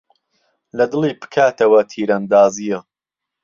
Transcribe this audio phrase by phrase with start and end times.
[0.77, 2.79] له دڵی پکاتهوه تيرئەندازييه